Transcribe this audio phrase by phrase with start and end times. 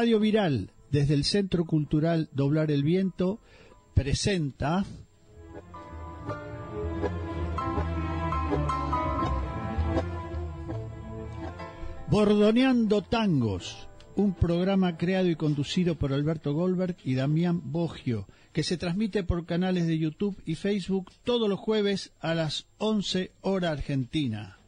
[0.00, 3.38] Radio Viral, desde el Centro Cultural Doblar el Viento,
[3.92, 4.86] presenta
[12.08, 18.78] Bordoneando Tangos, un programa creado y conducido por Alberto Goldberg y Damián Bogio, que se
[18.78, 24.59] transmite por canales de YouTube y Facebook todos los jueves a las 11 hora argentina.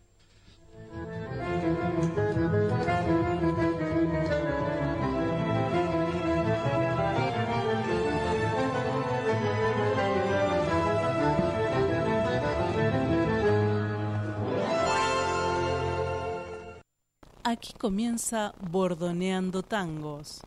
[17.52, 20.40] Aquí comienza Bordoneando Tangos.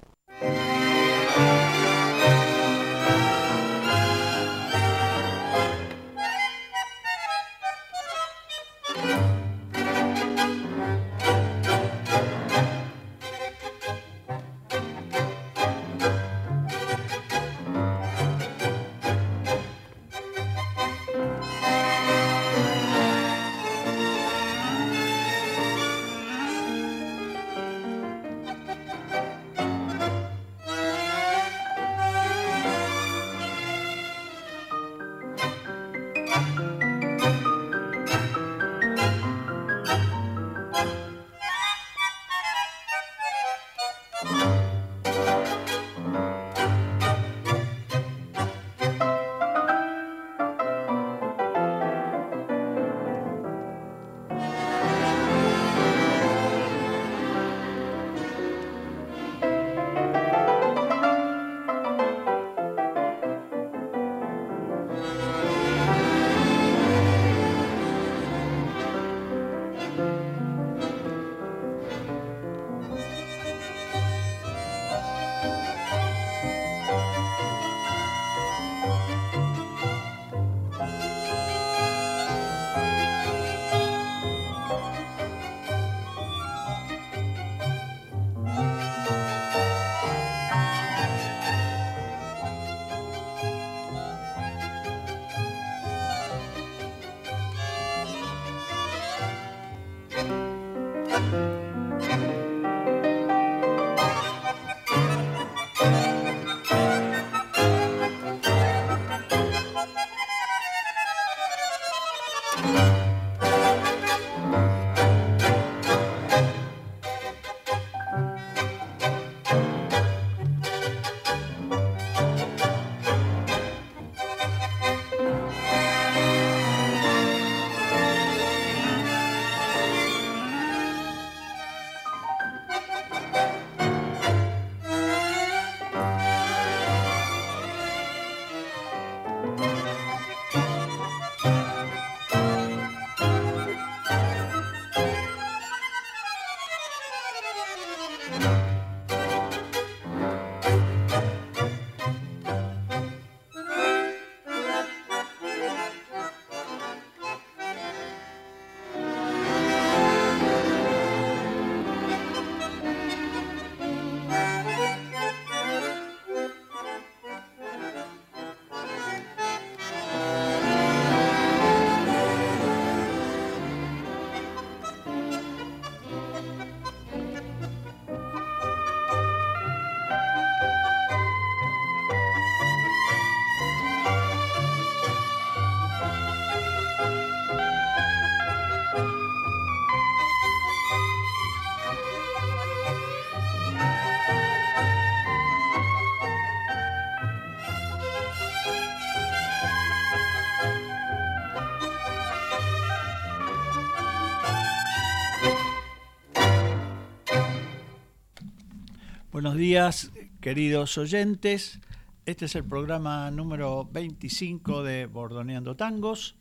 [209.65, 211.79] Días, queridos oyentes.
[212.27, 216.35] Este es el programa número 25 de Bordoneando Tangos,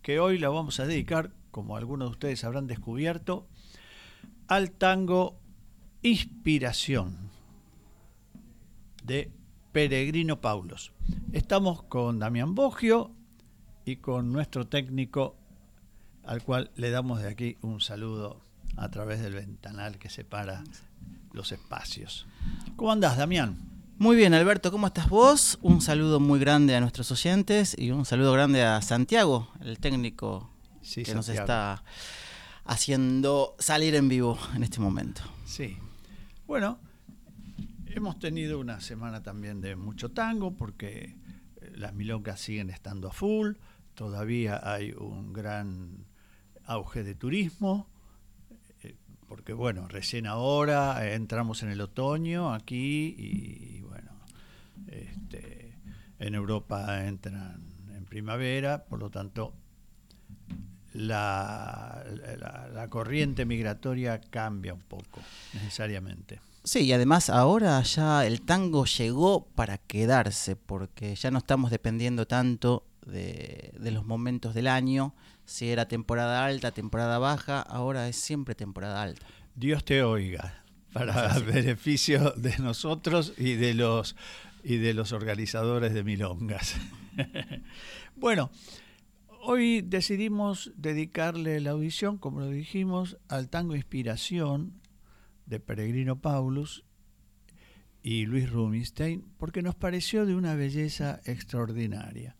[0.00, 3.48] que hoy lo vamos a dedicar, como algunos de ustedes habrán descubierto,
[4.46, 5.40] al tango
[6.02, 7.30] Inspiración
[9.02, 9.32] de
[9.72, 10.92] Peregrino Paulos.
[11.32, 13.10] Estamos con Damián Bogio
[13.84, 15.34] y con nuestro técnico,
[16.22, 18.40] al cual le damos de aquí un saludo
[18.76, 20.62] a través del ventanal que separa
[21.32, 22.26] los espacios.
[22.76, 23.56] ¿Cómo andás, Damián?
[23.98, 25.58] Muy bien, Alberto, ¿cómo estás vos?
[25.62, 30.50] Un saludo muy grande a nuestros oyentes y un saludo grande a Santiago, el técnico
[30.94, 31.84] que nos está
[32.64, 35.22] haciendo salir en vivo en este momento.
[35.44, 35.76] Sí.
[36.46, 36.80] Bueno,
[37.86, 41.16] hemos tenido una semana también de mucho tango porque
[41.60, 43.52] eh, las milongas siguen estando a full,
[43.94, 46.06] todavía hay un gran
[46.64, 47.88] auge de turismo,
[49.32, 54.10] porque bueno, recién ahora entramos en el otoño aquí y, bueno,
[54.88, 55.72] este,
[56.18, 57.62] en Europa entran
[57.96, 59.54] en primavera, por lo tanto
[60.92, 62.04] la,
[62.74, 65.22] la, corriente migratoria cambia un poco,
[65.54, 66.38] necesariamente.
[66.62, 72.26] Sí, y además ahora ya el tango llegó para quedarse, porque ya no estamos dependiendo
[72.26, 75.14] tanto de, los momentos del año,
[75.44, 79.26] si era temporada alta, temporada baja, ahora es siempre temporada alta.
[79.54, 84.16] Dios te oiga, para beneficio de nosotros y de los
[84.64, 86.76] y de los organizadores de milongas.
[88.16, 88.52] bueno,
[89.40, 94.80] hoy decidimos dedicarle la audición, como lo dijimos, al tango Inspiración
[95.46, 96.84] de Peregrino Paulus
[98.02, 102.36] y Luis Rubinstein, porque nos pareció de una belleza extraordinaria.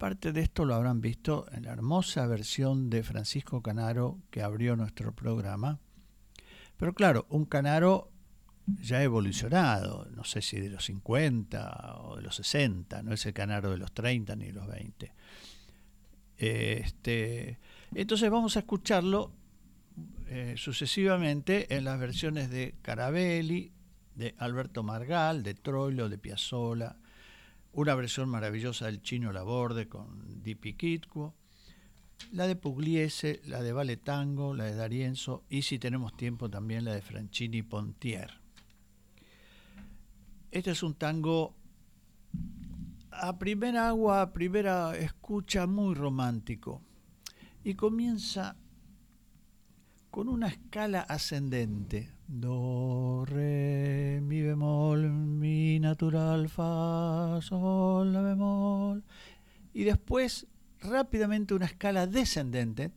[0.00, 4.74] Parte de esto lo habrán visto en la hermosa versión de Francisco Canaro que abrió
[4.74, 5.78] nuestro programa.
[6.78, 8.10] Pero claro, un Canaro
[8.80, 13.34] ya evolucionado, no sé si de los 50 o de los 60, no es el
[13.34, 15.12] Canaro de los 30 ni de los 20.
[16.38, 17.58] Este,
[17.94, 19.34] entonces vamos a escucharlo
[20.28, 23.70] eh, sucesivamente en las versiones de Carabelli,
[24.14, 26.96] de Alberto Margal, de Troilo, de Piazzolla,
[27.72, 31.34] una versión maravillosa del Chino Laborde con Di Piquitquo,
[32.32, 36.84] la de Pugliese, la de Vale Tango, la de D'Arienzo y si tenemos tiempo también
[36.84, 38.40] la de Franchini Pontier.
[40.50, 41.54] Este es un tango
[43.10, 46.82] a primera agua, a primera escucha muy romántico
[47.62, 48.56] y comienza
[50.10, 52.10] con una escala ascendente.
[52.32, 59.02] Do, re, mi bemol, mi natural, fa, sol, la bemol.
[59.74, 60.46] Y después
[60.78, 62.88] rápidamente una escala descendente.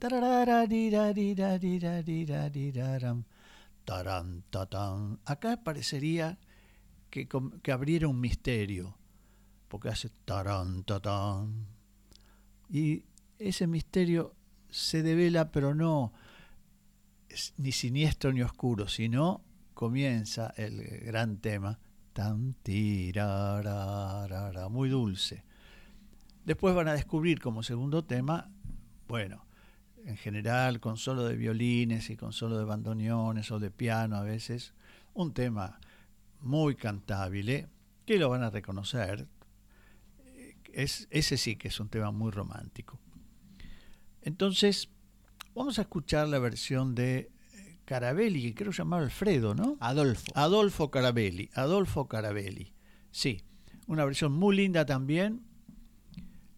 [5.25, 6.37] Acá parecería
[7.09, 7.27] que,
[7.63, 8.95] que abriera un misterio,
[9.67, 10.85] porque hace taran,
[12.69, 13.03] Y
[13.39, 14.35] ese misterio
[14.69, 16.13] se devela, pero no
[17.57, 19.43] ni siniestro ni oscuro, sino
[19.73, 21.79] comienza el gran tema,
[22.13, 24.27] tan tirarara,
[24.69, 25.43] muy dulce.
[26.45, 28.49] Después van a descubrir como segundo tema,
[29.07, 29.45] bueno,
[30.05, 34.23] en general con solo de violines y con solo de bandoneones o de piano a
[34.23, 34.73] veces,
[35.13, 35.79] un tema
[36.41, 37.67] muy cantable,
[38.05, 39.27] que lo van a reconocer.
[40.73, 42.99] Es, ese sí que es un tema muy romántico.
[44.21, 44.89] Entonces,
[45.55, 49.77] Vamos a escuchar la versión de eh, Carabelli, que creo llamar Alfredo, ¿no?
[49.79, 50.31] Adolfo.
[50.33, 52.73] Adolfo Carabelli, Adolfo Carabelli.
[53.11, 53.43] Sí,
[53.85, 55.45] una versión muy linda también.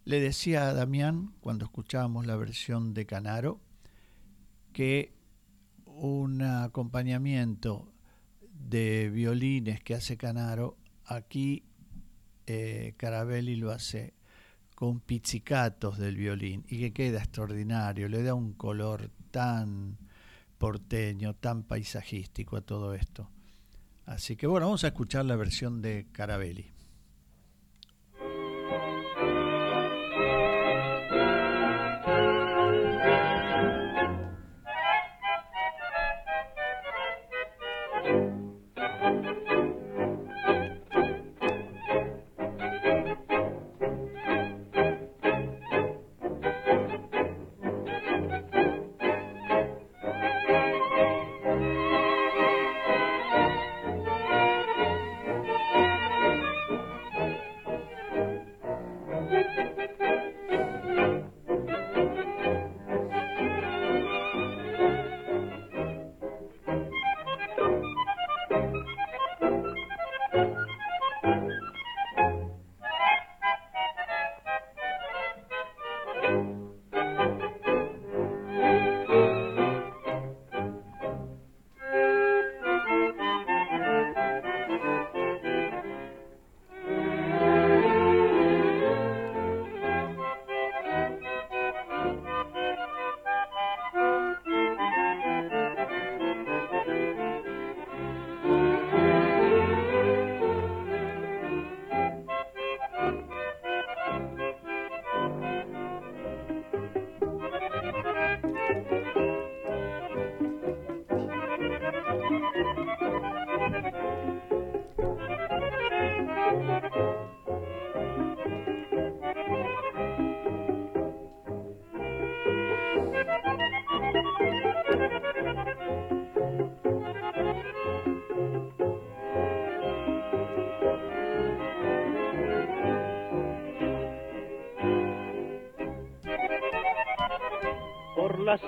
[0.06, 3.59] Le decía a Damián, cuando escuchábamos la versión de Canaro,
[4.71, 5.14] que
[5.85, 7.92] un acompañamiento
[8.42, 11.64] de violines que hace Canaro, aquí
[12.47, 14.14] eh, Carabelli lo hace
[14.75, 19.97] con pizzicatos del violín y que queda extraordinario, le da un color tan
[20.57, 23.29] porteño, tan paisajístico a todo esto.
[24.05, 26.74] Así que bueno, vamos a escuchar la versión de Carabelli.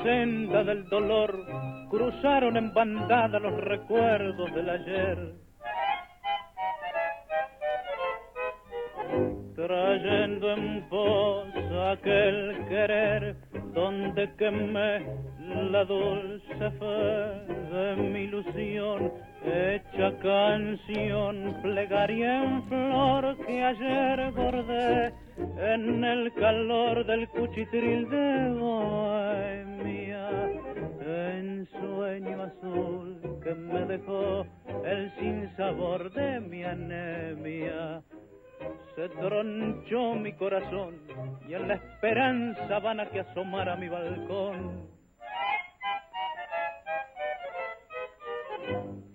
[0.07, 1.31] Senda del dolor
[1.89, 5.17] cruzaron en bandada los recuerdos del ayer.
[9.53, 11.47] Trayendo en voz
[11.91, 12.37] aquel
[12.69, 13.35] querer
[13.73, 15.05] donde quemé
[15.71, 16.95] la dulce fe
[17.73, 19.11] de mi ilusión,
[19.43, 24.06] hecha canción, plegaria en flor que ayer
[39.88, 40.96] tronchó mi corazón
[41.48, 44.88] y en la esperanza vana que asomara a mi balcón.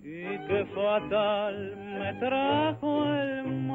[0.01, 3.72] Y qué fatal me trajo el mal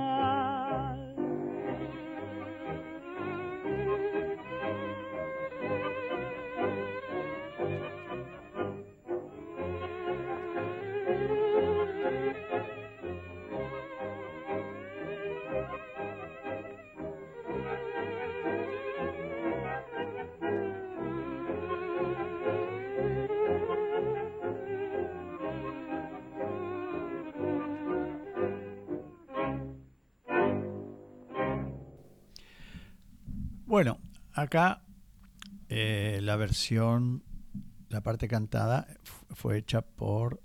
[34.40, 34.83] acá
[35.68, 37.23] eh, la versión,
[37.88, 38.87] la parte cantada
[39.30, 40.42] fue hecha por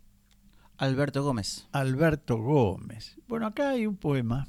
[0.77, 1.67] Alberto Gómez.
[1.71, 3.17] Alberto Gómez.
[3.27, 4.47] Bueno, acá hay un poema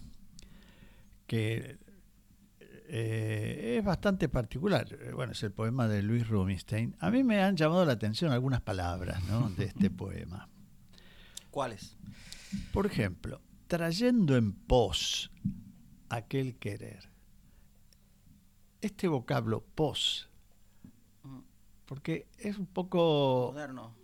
[1.26, 1.78] que
[2.88, 4.86] eh, es bastante particular.
[5.14, 6.96] Bueno, es el poema de Luis Rubinstein.
[6.98, 9.50] A mí me han llamado la atención algunas palabras ¿no?
[9.50, 10.48] de este poema.
[11.50, 11.96] ¿Cuáles?
[12.72, 15.30] Por ejemplo, trayendo en pos
[16.08, 17.13] aquel querer.
[18.84, 20.28] Este vocablo pos,
[21.86, 23.52] porque es un poco...
[23.54, 23.96] Moderno.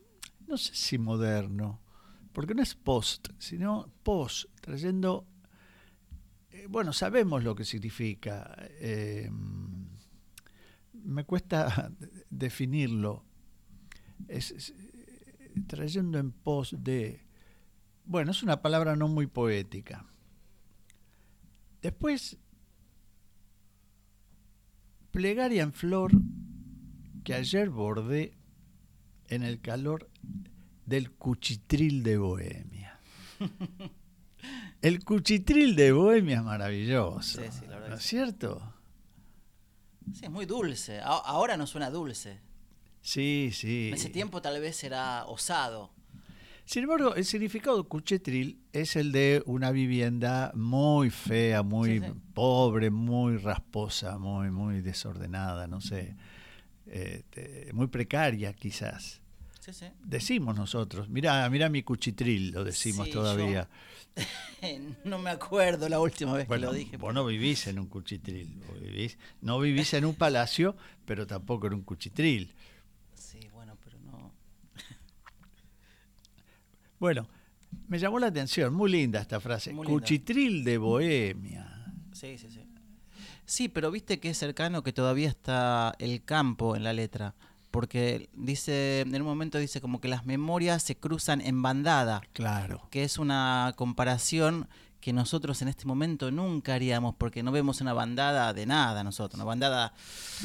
[0.46, 1.82] No sé si moderno,
[2.32, 5.26] porque no es post, sino pos, trayendo...
[6.50, 8.56] eh, bueno, sabemos lo que significa.
[8.80, 9.30] eh,
[10.94, 11.92] me cuesta
[12.30, 13.22] definirlo.
[14.28, 17.26] Es, es, eh, trayendo en pos de...
[18.06, 20.06] Bueno, es una palabra no muy poética.
[21.82, 22.38] Después,
[25.10, 26.12] plegaria en flor
[27.24, 28.32] que ayer bordé
[29.28, 30.08] en el calor
[30.86, 33.00] del cuchitril de Bohemia.
[34.82, 37.42] El cuchitril de Bohemia es maravilloso.
[37.42, 38.74] Sí, sí, la verdad ¿No es cierto?
[40.14, 41.00] Sí, es muy dulce.
[41.02, 42.40] Ahora no suena dulce.
[43.02, 43.88] Sí, sí.
[43.88, 45.92] En ese tiempo tal vez era osado.
[46.70, 52.06] Sin embargo, el significado de cuchitril es el de una vivienda muy fea, muy Sí,
[52.06, 52.12] sí.
[52.32, 56.14] pobre, muy rasposa, muy, muy desordenada, no sé,
[56.86, 59.20] este, muy precaria quizás.
[59.58, 59.86] Sí, sí.
[60.04, 63.68] Decimos nosotros, mirá, mirá mi cuchitril, lo decimos Sí, todavía.
[65.04, 66.96] no me acuerdo la última vez Bueno, que lo dije.
[66.98, 71.66] vos no vivís en un cuchitril, vos vivís, no vivís en un palacio, pero tampoco
[71.66, 72.54] en un cuchitril.
[73.16, 74.38] Sí, bueno, pero no.
[77.00, 77.26] Bueno,
[77.88, 80.00] me llamó la atención, muy linda esta frase, Muy linda.
[80.00, 81.92] cuchitril de Bohemia.
[82.12, 82.60] Sí, sí, sí.
[83.44, 87.34] Sí, pero viste que es cercano que todavía está el campo en la letra.
[87.72, 92.86] Porque dice, en un momento dice como que las memorias se cruzan en bandada, Claro.
[92.90, 94.68] que es una comparación
[95.00, 99.36] que nosotros en este momento nunca haríamos, porque no vemos una bandada de nada nosotros,
[99.36, 99.94] una bandada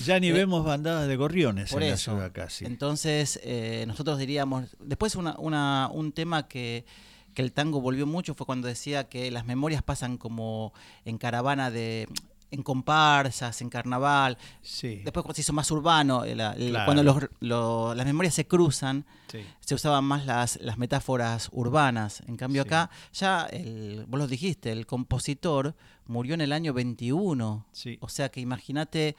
[0.05, 2.11] Ya ni Eh, vemos bandadas de gorriones por en eso.
[2.11, 2.65] la ciudad casi.
[2.65, 6.85] Entonces, eh, nosotros diríamos, después una, una- un tema que,
[7.33, 11.69] que el tango volvió mucho fue cuando decía que las memorias pasan como en caravana
[11.69, 12.07] de
[12.51, 14.37] en comparsas, en carnaval.
[14.61, 16.85] sí, Después cuando se hizo más urbano, el- Claro.
[16.85, 19.39] cuando los- lo- las memorias se cruzan, sí.
[19.59, 22.21] se usaban más las, las metáforas urbanas.
[22.27, 22.67] En cambio Sí.
[22.67, 25.75] acá, ya, el, vos lo dijiste, el compositor
[26.05, 27.65] murió en el año 21.
[27.71, 27.97] Sí.
[28.01, 29.15] O sea que imagínate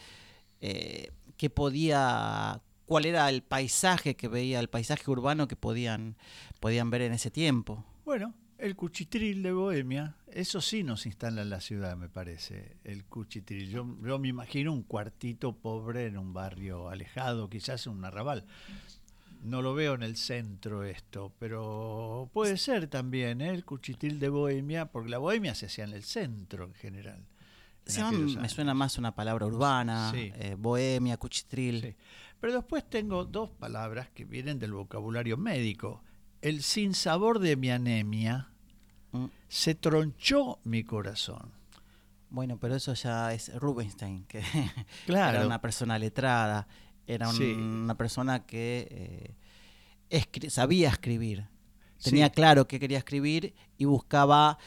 [0.61, 6.17] eh, qué podía, cuál era el paisaje que veía, el paisaje urbano que podían,
[6.61, 7.85] podían ver en ese tiempo.
[8.07, 13.05] Bueno, el cuchitril de Bohemia, eso sí nos instala en la ciudad, me parece, el
[13.05, 13.69] cuchitril.
[13.71, 18.45] Yo, yo me imagino un cuartito pobre en un barrio alejado, quizás en un arrabal.
[19.43, 23.51] No lo veo en el centro esto, pero puede ser también ¿eh?
[23.51, 27.25] el cuchitril de Bohemia, porque la Bohemia se hacía en el centro en general.
[27.87, 30.33] en me suena más una palabra urbana, Sí.
[30.35, 31.81] eh, bohemia, cuchitril.
[31.83, 31.95] Sí.
[32.41, 36.03] Pero después tengo dos palabras que vienen del vocabulario médico.
[36.47, 38.49] El sinsabor de mi anemia
[39.13, 39.27] Mm.
[39.49, 41.51] se tronchó mi corazón.
[42.31, 44.43] Bueno, pero eso ya es Rubinstein, que
[45.07, 45.39] Claro.
[45.39, 46.67] era una persona letrada.
[47.09, 47.53] era un- Sí.
[47.53, 48.89] una persona que
[50.11, 51.47] eh, escri- sabía escribir.
[52.03, 52.33] Tenía Sí.
[52.35, 54.59] claro qué quería escribir y buscaba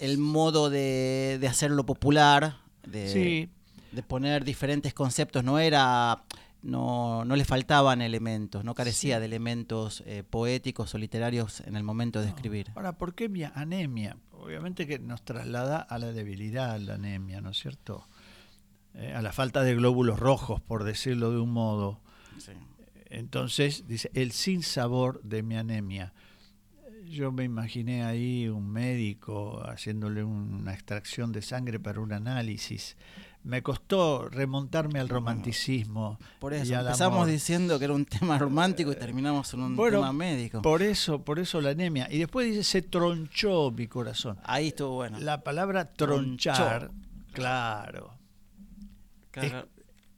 [0.00, 3.48] el modo de, de hacerlo popular, de, Sí,
[3.92, 5.44] de poner diferentes conceptos.
[5.44, 6.24] No era,
[6.66, 9.20] no, no le faltaban elementos, no carecía Sí.
[9.20, 12.34] de elementos eh, poéticos o literarios en el momento de No.
[12.34, 12.70] escribir.
[12.74, 14.16] Ahora, ¿por qué mi anemia?
[14.32, 18.06] Obviamente que nos traslada a la debilidad, la anemia, ¿no es cierto?
[18.94, 22.00] Eh, a la falta de glóbulos rojos, por decirlo de un modo.
[23.08, 26.12] Entonces, dice, el sinsabor de mi anemia.
[27.04, 32.96] Yo me imaginé ahí un médico haciéndole una extracción de sangre para un análisis.
[33.46, 36.18] Me costó remontarme al romanticismo.
[36.40, 37.28] Por y eso, al empezamos amor.
[37.28, 40.62] diciendo que era un tema romántico y terminamos en un Bueno, tema médico.
[40.62, 42.08] Por eso, por eso la anemia.
[42.10, 44.36] Y después dice, se tronchó mi corazón.
[44.42, 45.20] Ahí estuvo bueno.
[45.20, 46.90] La palabra tronchar,
[47.32, 48.14] claro.
[49.30, 49.68] Claro,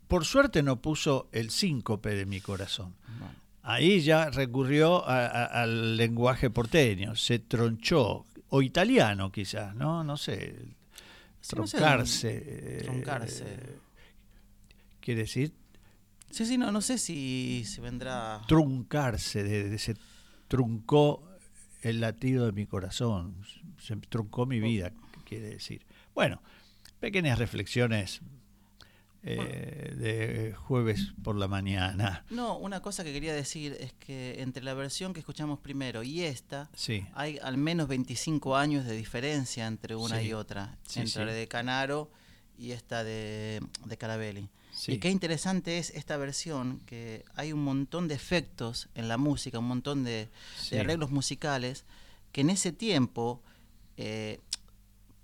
[0.06, 2.94] Por suerte no puso el síncope de mi corazón.
[3.18, 3.34] bueno.
[3.62, 10.02] Ahí ya recurrió a- a- al lenguaje porteño, se tronchó, o italiano quizás, ¿no?
[10.04, 10.56] No sé,
[11.40, 12.42] Sí, no sé, troncarse.
[12.46, 13.56] eh, Troncarse.
[15.00, 15.52] quiere decir
[16.30, 18.42] Sí, sí, no, no sé si, si vendrá.
[18.46, 19.96] truncarse, de, de- se
[20.46, 21.26] truncó
[21.82, 23.36] el latido de mi corazón,
[23.78, 24.92] se truncó mi vida,
[25.24, 25.86] quiere decir.
[26.14, 26.42] Bueno,
[27.00, 28.20] pequeñas reflexiones
[29.24, 32.24] eh, de jueves por la mañana.
[32.30, 36.22] No, una cosa que quería decir es que entre la versión que escuchamos primero y
[36.22, 40.26] esta, Sí, hay al menos 25 años de diferencia entre una Sí.
[40.28, 40.76] y otra.
[40.86, 42.10] Sí, entre la de Canaro
[42.58, 44.48] y esta de, de Carabelli.
[44.72, 44.92] sí.
[44.92, 49.58] Y qué interesante es esta versión, que hay un montón de efectos en la música,
[49.58, 50.28] un montón de,
[50.70, 51.84] de arreglos musicales,
[52.32, 53.42] que en ese tiempo,
[53.96, 54.40] eh,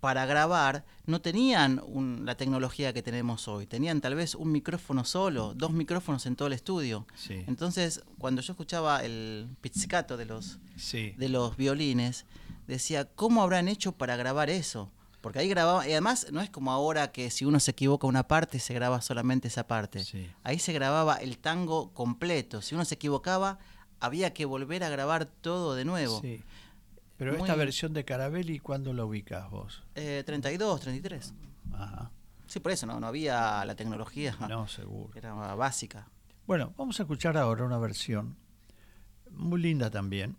[0.05, 3.67] para grabar, no tenían un- la tecnología que tenemos hoy.
[3.67, 7.07] Tenían tal vez un micrófono solo, dos micrófonos en todo el estudio.
[7.15, 11.15] Sí, Entonces, cuando yo escuchaba el pizzicato de los, sí.
[11.17, 12.27] de los violines,
[12.67, 14.91] decía, ¿cómo habrán hecho para grabar eso?
[15.23, 18.29] Porque ahí grababa, y además no es como ahora que si uno se equivoca una
[18.29, 20.05] parte, se graba solamente esa parte.
[20.05, 20.31] Sí.
[20.43, 22.61] Ahí se grababa el tango completo.
[22.61, 23.59] Si uno se equivocaba,
[24.01, 26.21] había que volver a grabar todo de nuevo.
[26.21, 26.43] Sí.
[27.17, 29.83] Pero Muy- esta versión de Carabelli, ¿cuándo la ubicás vos?
[29.95, 31.33] Eh, 32, 33.
[31.73, 32.11] Ajá.
[32.47, 34.37] Sí, por eso no, no había la tecnología.
[34.49, 35.11] No, seguro.
[35.15, 36.09] Era básica.
[36.47, 38.37] Bueno, vamos a escuchar ahora una versión
[39.31, 40.37] muy linda también,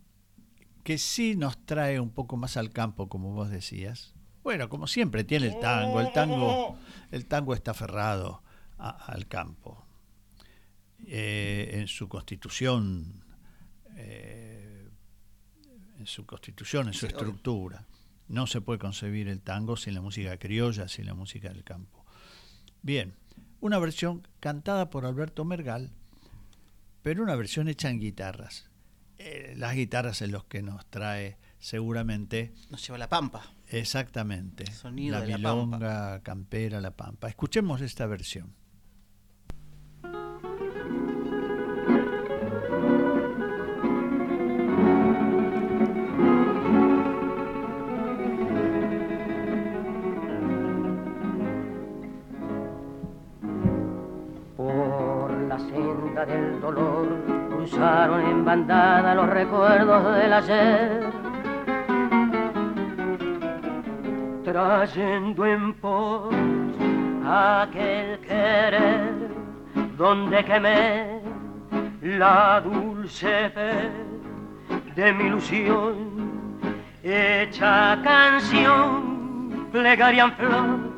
[0.83, 4.13] que sí nos trae un poco más al campo, como vos decías.
[4.43, 6.77] Bueno, como siempre tiene el tango, el tango,
[7.11, 8.43] el tango está aferrado
[8.77, 9.83] a- al campo.
[11.07, 13.23] Eh, en su constitución,
[13.97, 14.44] eh,
[16.05, 17.17] en su constitución, en su Sí, obvio.
[17.17, 17.85] estructura.
[18.27, 22.05] No se puede concebir el tango sin la música criolla, sin la música del campo.
[22.83, 23.15] Bien,
[23.59, 25.91] una versión cantada por Alberto Mergal,
[27.01, 28.69] pero una versión hecha en guitarras.
[29.17, 33.51] Eh, las guitarras en los que nos trae seguramente Nos lleva a la pampa.
[33.67, 36.19] exactamente Sonido la de la pampa.
[36.21, 37.29] campera, la pampa.
[37.29, 38.53] Escuchemos esta versión.
[57.85, 61.03] En bandada los recuerdos del ayer.
[64.43, 66.33] Trayendo en pos
[67.27, 69.13] aquel querer
[69.97, 71.21] donde quemé
[72.01, 73.91] la dulce fe
[74.95, 75.95] de mi ilusión.
[77.03, 80.95] Hecha canción, plegaria en flor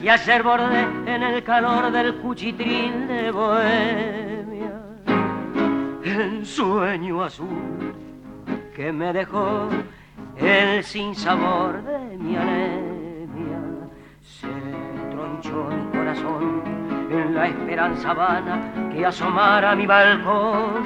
[0.00, 4.17] que ayer bordé en el calor del cuchitril de Bohemia.
[6.18, 7.94] El sueño azul
[8.74, 9.68] que me dejó
[10.36, 13.60] el sinsabor de mi anemia.
[14.20, 14.48] Se
[15.12, 16.62] tronchó mi corazón
[17.08, 20.82] en la esperanza vana que asomara mi balcón.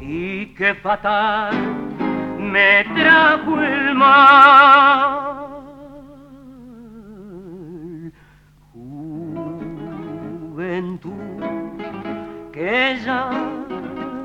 [0.00, 1.54] Y qué fatal
[2.38, 5.28] me trajo el mal.
[10.54, 11.17] Juventud
[12.58, 13.30] que ya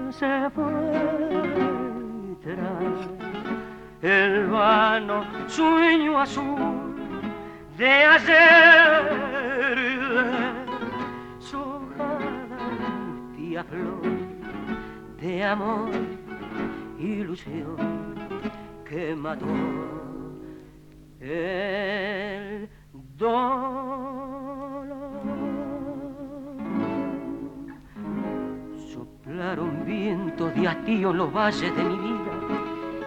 [0.09, 0.73] se fue
[2.41, 2.99] tras
[4.01, 6.95] el vano sueño azul
[7.77, 9.03] de ayer.
[11.37, 14.01] Sojada angustia flor
[15.21, 15.91] de amor,
[16.97, 17.75] ilusión
[18.83, 19.45] que mató
[21.19, 22.67] el
[23.15, 24.72] dolor.
[29.85, 32.31] Vientos de hastío en los valles de mi vida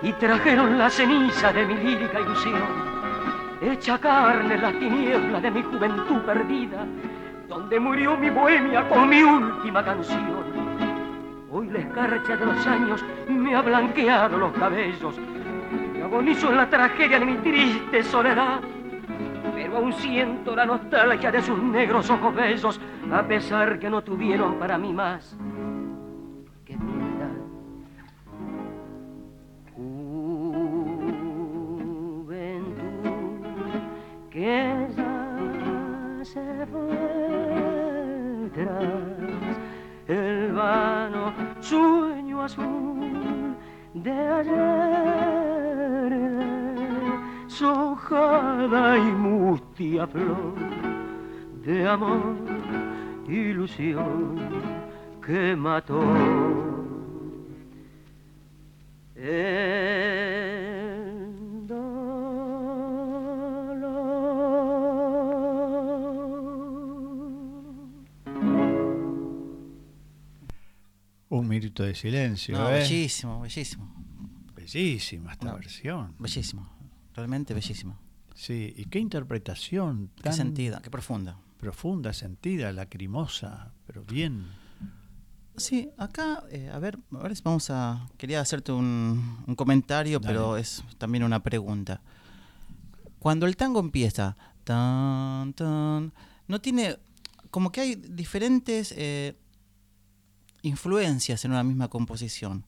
[0.03, 2.63] y trajeron la ceniza de mi lírica ilusión.
[3.63, 6.87] Hecha carne la tiniebla de mi juventud perdida,
[7.49, 10.45] donde murió mi bohemia con mi última canción.
[11.51, 15.19] Hoy la escarcha de los años me ha blanqueado los cabellos
[15.97, 18.61] y agonizo en la tragedia de mi triste soledad.
[19.55, 22.79] Pero aún siento la nostalgia de sus negros ojos bellos,
[23.11, 25.35] a pesar que no tuvieron para mí más
[36.23, 38.93] se fue tras
[40.09, 43.57] el vano sueño azul
[43.95, 46.13] de ayer,
[47.47, 50.55] sojada y mustia flor
[51.65, 52.37] de amor,
[53.27, 54.37] ilusión
[55.25, 56.03] que mató.
[59.15, 60.56] El
[71.29, 72.75] Un minuto de silencio, No, ¿eh?
[72.81, 73.93] bellísimo, bellísimo.
[74.55, 75.55] Bellísima esta No.
[75.57, 76.15] versión.
[76.19, 76.69] Bellísimo.
[77.15, 77.99] Realmente bellísimo.
[78.35, 81.39] Sí, y qué interpretación Qué tan sentida, qué profunda.
[81.59, 84.47] profunda, sentida, lacrimosa, pero bien.
[85.57, 88.07] Sí, acá, eh, a ver, ahora vamos a.
[88.19, 90.35] Quería hacerte un, un comentario, Dale.
[90.35, 92.03] pero es también una pregunta.
[93.19, 96.13] Cuando el tango empieza, tan, tan,
[96.47, 96.99] no tiene.
[97.51, 99.35] Como que hay diferentes eh,
[100.67, 102.65] influencias en una misma composición.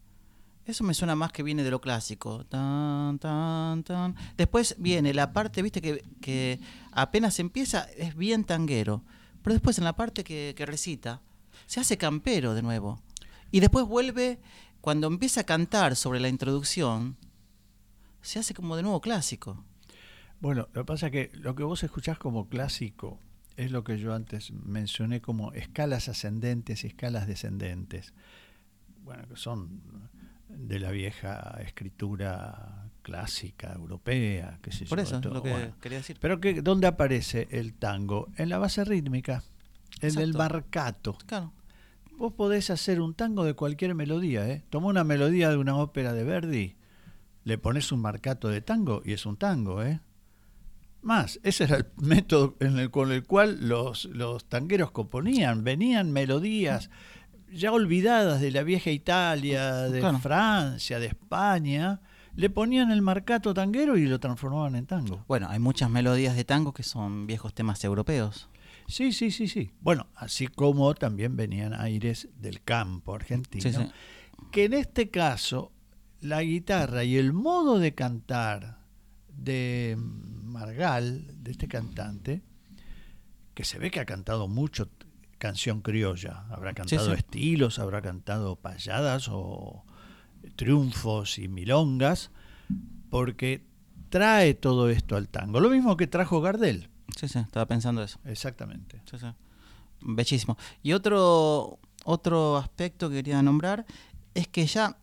[0.64, 2.44] Eso me suena más que viene de lo clásico.
[2.44, 4.14] Tan, tan, tan.
[4.36, 6.60] Después viene la parte, viste, que, que
[6.92, 9.02] apenas empieza, es bien tanguero.
[9.42, 11.22] Pero después en la parte que, que recita,
[11.66, 13.00] se hace campero de nuevo.
[13.50, 14.38] Y después vuelve,
[14.80, 17.16] cuando empieza a cantar sobre la introducción,
[18.20, 19.64] se hace como de nuevo clásico.
[20.40, 23.18] Bueno, lo que pasa es que lo que vos escuchás como clásico
[23.58, 28.14] es lo que yo antes mencioné como escalas ascendentes y escalas descendentes.
[29.04, 29.80] Bueno, que son
[30.48, 35.50] de la vieja escritura clásica europea, qué sé Por yo, eso es todo, lo que
[35.50, 35.74] bueno.
[35.80, 36.18] quería decir.
[36.20, 38.28] Pero que, ¿dónde aparece el tango?
[38.36, 39.42] En la base rítmica,
[40.00, 41.18] en el marcato.
[41.26, 41.52] Claro.
[42.16, 44.62] Vos podés hacer un tango de cualquier melodía, ¿eh?
[44.70, 46.76] Toma una melodía de una ópera de Verdi,
[47.42, 50.00] le pones un marcato de tango y es un tango, ¿eh?
[51.02, 55.64] Más, ese era el método en el, con el cual los, los tangueros componían.
[55.64, 56.90] Venían melodías
[57.50, 60.18] ya olvidadas de la vieja Italia, de Claro.
[60.18, 62.00] Francia, de España.
[62.34, 65.24] Le ponían el marcato tanguero y lo transformaban en tango.
[65.26, 68.48] Bueno, hay muchas melodías de tango que son viejos temas europeos.
[68.86, 69.70] Sí, sí, sí, sí.
[69.80, 73.62] Bueno, así como también venían aires del campo argentino.
[73.62, 73.90] Sí, sí.
[74.52, 75.72] que en este caso
[76.20, 78.77] la guitarra y el modo de cantar
[79.38, 82.42] de Margal, de este cantante,
[83.54, 84.88] que se ve que ha cantado mucho
[85.38, 87.18] canción criolla, habrá cantado sí.
[87.18, 89.84] estilos, habrá cantado payadas o
[90.56, 92.30] triunfos y milongas,
[93.10, 93.64] porque
[94.10, 95.60] trae todo esto al tango.
[95.60, 98.18] Lo mismo que trajo Gardel, Sí, sí, estaba pensando eso.
[98.24, 99.00] exactamente.
[99.10, 99.26] Sí, sí.
[100.00, 100.56] Bellísimo.
[100.82, 103.86] Y otro, otro aspecto que quería nombrar
[104.34, 104.96] es que ya,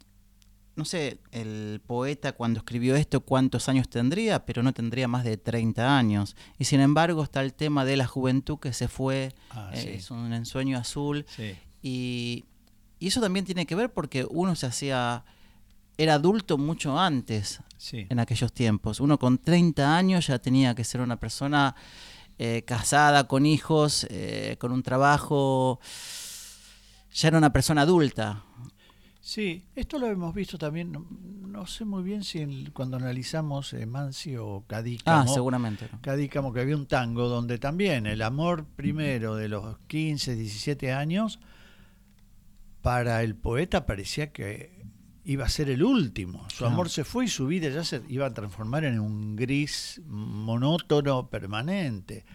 [0.76, 5.38] no sé, el poeta cuando escribió esto cuántos años tendría, pero no tendría más de
[5.38, 6.36] 30 años.
[6.60, 9.90] Y sin embargo está el tema de la juventud que se fue, Ah, eh, sí.
[9.90, 11.26] es un ensueño azul.
[11.34, 11.56] Sí.
[11.82, 12.46] Y,
[13.00, 15.24] y eso también tiene que ver porque uno se hacía,
[15.98, 18.08] era adulto mucho antes Sí.
[18.10, 19.00] en aquellos tiempos.
[19.00, 21.76] Uno con 30 años ya tenía que ser una persona
[22.38, 25.80] eh, casada, con hijos, eh, con un trabajo,
[27.14, 28.44] ya era una persona adulta.
[29.26, 31.04] Sí, esto lo hemos visto también, no,
[31.48, 35.90] no sé muy bien si cuando analizamos eh, Mancio o Cadícamo, Ah, seguramente.
[35.92, 36.00] ¿no?
[36.00, 41.40] Cadícamo que había un tango donde también el amor primero de los 15, 17 años,
[42.84, 44.86] para el poeta parecía que
[45.24, 46.48] iba a ser el último.
[46.52, 50.04] Su amor se fue y su vida ya se iba a transformar en un gris
[50.06, 52.26] monótono permanente.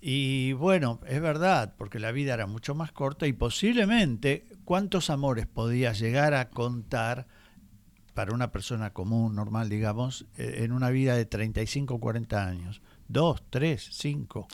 [0.00, 5.46] Y bueno, es verdad, porque la vida era mucho más corta y posiblemente cuántos amores
[5.46, 7.26] podía llegar a contar
[8.12, 12.82] para una persona común, normal, digamos, eh, en una vida de 35 o 40 años.
[13.08, 14.46] Dos, tres, cinco.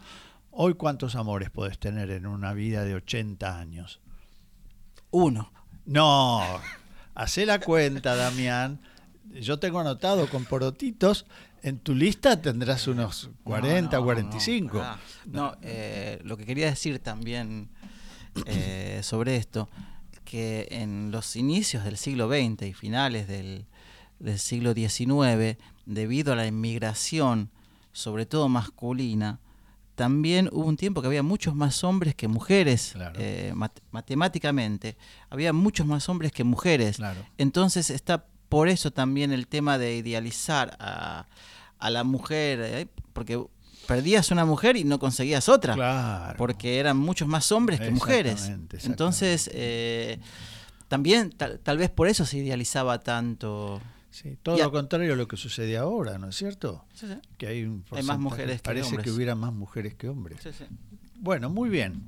[0.52, 4.00] Hoy cuántos amores podés tener en una vida de 80 años.
[5.10, 5.52] Uno.
[5.84, 6.60] No,
[7.16, 8.78] hacé la cuenta, Damián.
[9.32, 11.26] Yo tengo anotado con porotitos.
[11.60, 14.74] En tu lista tendrás unos 40, No, no, 45.
[14.76, 14.98] No, pará.
[15.26, 17.68] No, eh, lo que quería decir también
[18.46, 19.68] eh, sobre esto,
[20.24, 23.66] que en los inicios del siglo XX y finales del,
[24.18, 25.56] del siglo XIX,
[25.86, 27.50] debido a la inmigración,
[27.92, 29.38] sobre todo masculina,
[29.94, 33.18] también hubo un tiempo que había muchos más hombres que mujeres, Claro.
[33.20, 34.96] eh, mat- matemáticamente,
[35.30, 36.96] había muchos más hombres que mujeres.
[36.96, 37.24] Claro.
[37.38, 41.26] Entonces está por eso también el tema de idealizar a,
[41.78, 43.40] a la mujer, eh, porque
[43.86, 46.36] perdías una mujer y no conseguías otra, Claro.
[46.38, 48.34] porque eran muchos más hombres que mujeres.
[48.34, 48.78] Exactamente.
[48.84, 50.18] Entonces, eh,
[50.88, 53.80] también tal, tal vez por eso se idealizaba tanto.
[54.10, 56.84] Sí, todo a- lo contrario a lo que sucede ahora, ¿no es cierto?
[56.94, 57.14] Sí, sí.
[57.36, 60.38] Que hay un Hay más mujeres que Parece que hubiera más mujeres que hombres.
[60.42, 60.64] Sí, sí.
[61.16, 62.04] Bueno, muy bien.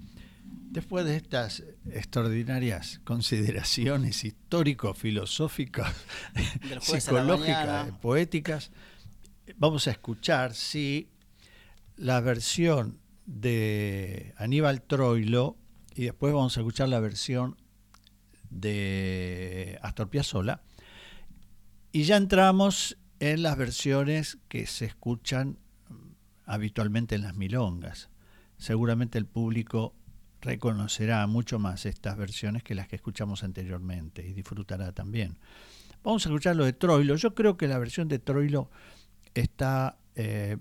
[0.70, 5.92] Después de estas extraordinarias consideraciones histórico-filosóficas,
[6.80, 8.70] psicológicas, poéticas,
[9.56, 11.08] vamos a escuchar, sí,
[11.96, 15.56] la versión de Aníbal Troilo
[15.94, 17.56] y después vamos a escuchar la versión
[18.50, 20.62] de Astor Piazzolla
[21.92, 25.94] y ya entramos en las versiones que se escuchan mm,
[26.44, 28.10] habitualmente en las milongas.
[28.58, 29.94] Seguramente el público
[30.42, 35.38] reconocerá mucho más estas versiones que las que escuchamos anteriormente y disfrutará también.
[36.04, 37.16] Vamos a escuchar lo de Troilo.
[37.16, 38.70] Yo creo que la versión de Troilo
[39.34, 40.56] está eh,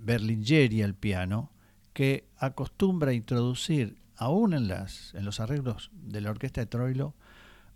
[0.00, 1.52] Berlingeri al piano,
[1.92, 7.14] que acostumbra a introducir, aún en, las, en los arreglos de la orquesta de Troilo,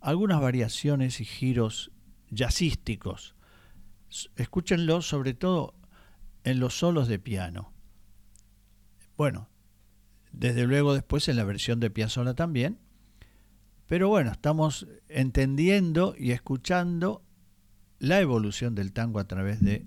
[0.01, 1.91] algunas variaciones y giros
[2.31, 3.35] jazzísticos.
[4.37, 5.75] Escúchenlo sobre todo
[6.45, 7.73] en los solos de piano.
[9.17, 9.49] Bueno,
[10.33, 12.79] desde luego después en la versión de Piazzolla también,
[13.87, 17.23] pero bueno, estamos entendiendo y escuchando
[17.99, 19.87] la evolución del tango a través de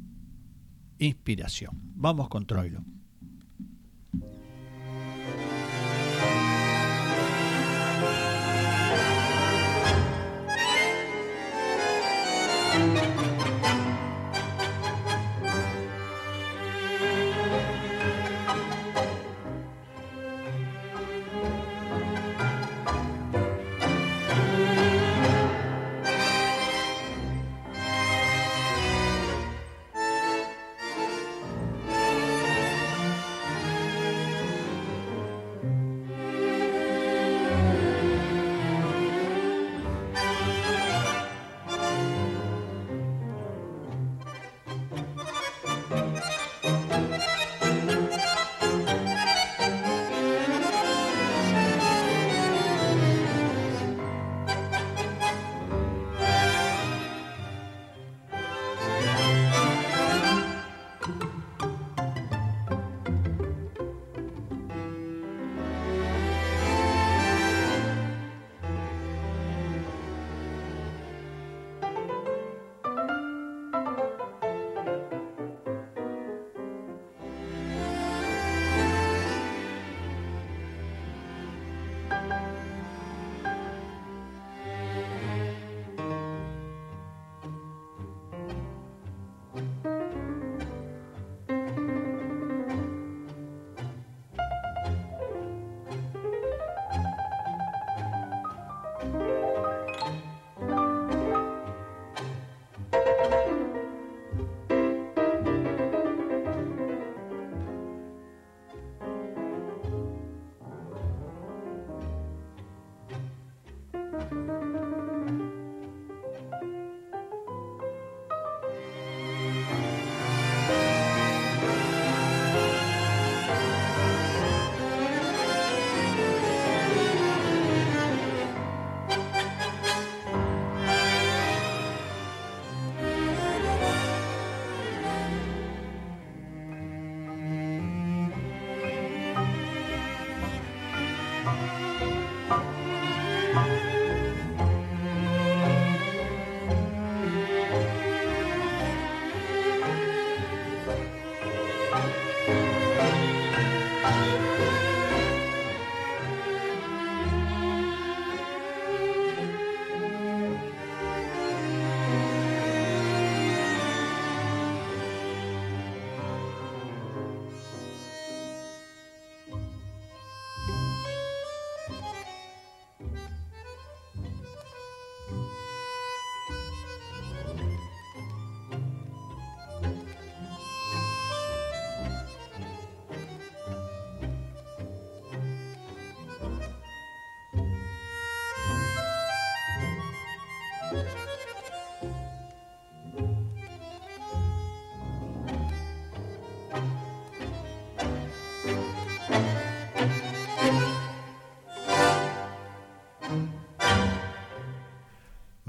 [1.00, 1.72] inspiración.
[1.96, 2.84] Vamos con Troilo.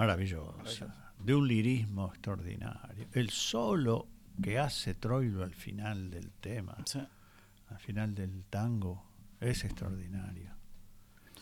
[0.09, 3.07] Maravillosa, de un lirismo extraordinario.
[3.12, 4.07] El solo
[4.42, 7.01] que hace Troilo al final del tema, Sí.
[7.68, 9.05] al final del tango,
[9.40, 10.51] es extraordinario.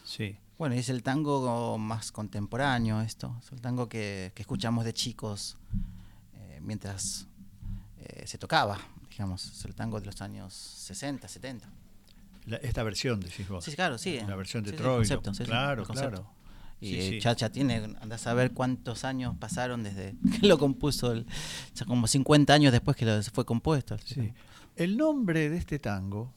[0.05, 4.85] Sí, Bueno, y es el tango más contemporáneo esto, es el tango que, que escuchamos
[4.87, 5.57] de chicos
[6.35, 7.27] eh, mientras
[7.99, 8.79] eh, se tocaba,
[9.11, 11.69] digamos, es el tango de los años 60, 70.
[12.47, 13.65] La- esta versión, decís vos.
[13.65, 14.19] Sí, claro, sí.
[14.27, 15.05] La versión de Sí, Troilo.
[15.35, 16.31] sí, claro, claro.
[16.81, 17.19] Y Sí, eh, sí.
[17.21, 21.87] Chacha tiene, andás a ver cuántos años pasaron desde que lo compuso, el, o sea,
[21.87, 23.97] como 50 años después que lo, fue compuesto.
[24.05, 24.33] Sí.
[24.77, 26.35] El nombre de este tango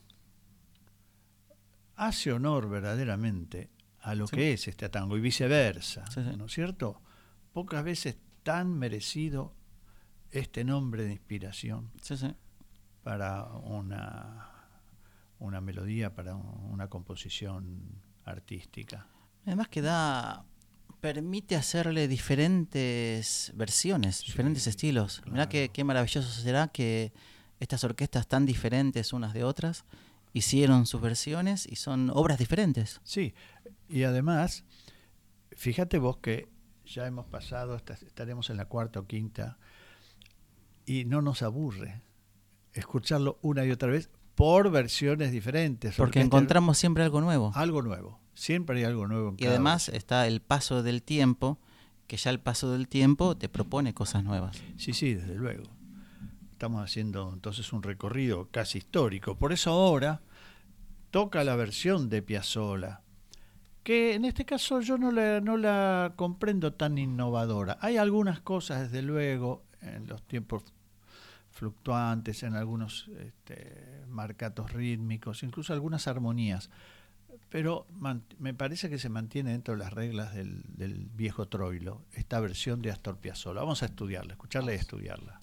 [1.95, 3.69] hace honor verdaderamente
[4.01, 6.05] a lo que es este tango y viceversa.
[6.37, 7.01] ¿no es cierto?
[7.51, 9.53] Pocas veces tan merecido
[10.31, 11.91] este nombre de inspiración
[13.03, 14.51] para una,
[15.39, 17.81] una melodía, para un- una composición
[18.23, 19.07] artística.
[19.49, 20.45] Además que da
[21.01, 25.21] permite hacerle diferentes versiones, diferentes estilos.
[25.25, 25.49] Mirá claro.
[25.49, 27.11] qué, qué maravilloso será que
[27.59, 29.85] estas orquestas tan diferentes unas de otras
[30.33, 33.01] hicieron sus versiones y son obras diferentes.
[33.03, 33.33] Sí,
[33.89, 34.63] y además,
[35.51, 36.47] fíjate vos que
[36.85, 39.57] ya hemos pasado, esta- estaremos en la cuarta o quinta,
[40.85, 42.01] y no nos aburre
[42.73, 45.95] escucharlo una y otra vez por versiones diferentes.
[45.95, 47.51] Porque encontramos siempre algo nuevo.
[47.55, 48.19] algo nuevo.
[48.33, 49.29] Siempre hay algo nuevo.
[49.29, 51.59] en Y cada además está el paso del tiempo,
[52.07, 54.61] que ya el paso del tiempo te propone cosas nuevas.
[54.77, 55.63] Sí, sí, desde luego.
[56.51, 59.37] Estamos haciendo entonces un recorrido casi histórico.
[59.37, 60.21] Por eso ahora
[61.11, 63.01] toca la versión de Piazzolla,
[63.83, 67.77] que en este caso yo no la, no la comprendo tan innovadora.
[67.81, 70.63] Hay algunas cosas, desde luego, en los tiempos
[71.51, 76.69] fluctuantes, en algunos este, marcatos rítmicos, incluso algunas armonías,
[77.49, 77.87] pero
[78.37, 82.81] me parece que se mantiene dentro de las reglas del, del viejo Troilo, esta versión
[82.81, 83.61] de Astor Piazzolla.
[83.61, 85.39] Vamos a estudiarla, escucharla y estudiarla.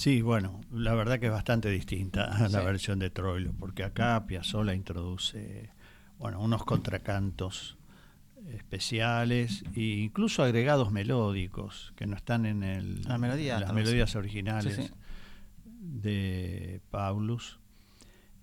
[0.00, 2.64] Sí, bueno, la verdad que es bastante distinta a la Sí.
[2.64, 5.68] versión de Troilo, porque acá Piazzolla introduce,
[6.18, 7.76] bueno, unos contracantos
[8.54, 14.16] especiales e incluso agregados melódicos que no están en el, La melodía, en las melodías
[14.16, 14.90] originales sí.
[15.64, 17.60] de Paulus.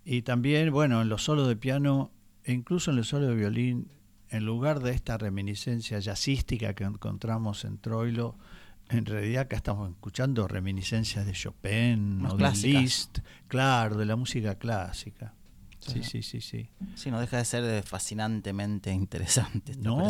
[0.05, 2.11] Y también, bueno, en los solos de piano
[2.43, 3.89] e incluso en los solos de violín,
[4.29, 8.37] en lugar de esta reminiscencia jazzística que encontramos en Troilo,
[8.89, 14.15] en realidad acá estamos escuchando reminiscencias de Chopin Más o de Liszt, claro, de la
[14.15, 15.33] música clásica.
[15.79, 16.21] Sí, Sí.
[16.21, 17.09] sí, sí, sí.
[17.11, 19.71] No deja de ser eh, fascinantemente interesante.
[19.73, 20.05] Esta No,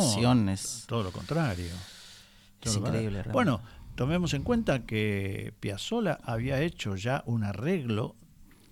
[0.51, 1.65] es, todo lo contrario.
[1.65, 1.71] es
[2.59, 2.89] Todo lo increíble.
[2.89, 3.09] contrario.
[3.11, 3.31] realmente.
[3.33, 3.61] Bueno,
[3.95, 8.15] tomemos en cuenta que Piazzolla había hecho ya un arreglo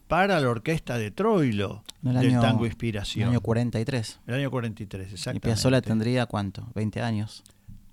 [0.07, 3.23] para la orquesta de Troilo del año- tango Inspiración.
[3.23, 4.19] el año 43.
[4.27, 5.47] El año 43, Y exactamente.
[5.47, 6.67] Piazzolla tendría cuánto?
[6.75, 7.43] 20 años.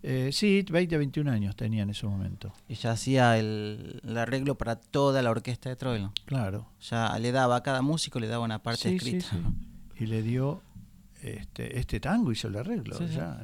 [0.04, 2.52] Eh, sí, 20, 21 años tenía en ese momento.
[2.68, 6.12] Y ya hacía el, el arreglo para toda la orquesta de Troilo.
[6.24, 6.66] Claro.
[6.80, 9.26] Ya le daba a cada músico, le daba una parte Sí, escrita.
[9.30, 9.36] sí.
[10.00, 10.60] Y le dio
[11.22, 12.98] este, este tango, hizo el arreglo.
[13.06, 13.38] Ya.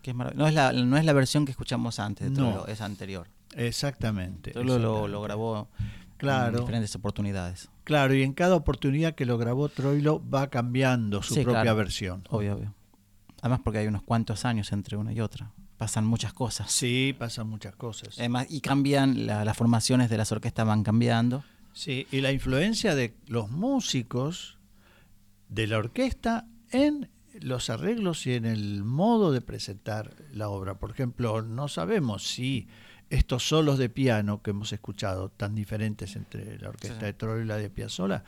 [0.00, 2.48] Que es no, es la, no es la versión que escuchamos antes de No.
[2.52, 3.28] Troilo, es anterior.
[3.54, 4.52] Exactamente.
[4.52, 5.68] Troilo lo, grabó
[6.16, 6.54] Claro.
[6.56, 7.68] en diferentes oportunidades.
[7.84, 11.76] Claro, y en cada oportunidad que lo grabó Troilo va cambiando su Sí, propia claro.
[11.76, 12.24] versión.
[12.30, 12.74] Obvio, obvio.
[13.42, 15.50] Además porque hay unos cuantos años entre una y otra.
[15.78, 16.70] Pasan muchas cosas.
[16.72, 18.18] Sí, pasan muchas cosas.
[18.18, 21.44] Además, y cambian, la- las formaciones de las orquestas van cambiando.
[21.74, 24.56] Sí, y la influencia de los músicos
[25.50, 27.10] de la orquesta en
[27.40, 30.78] los arreglos y en el modo de presentar la obra.
[30.78, 32.66] Por ejemplo, no sabemos si
[33.10, 37.04] estos solos de piano que hemos escuchado, tan diferentes entre la orquesta Sí.
[37.04, 38.24] de Troilo y la de Piazzolla,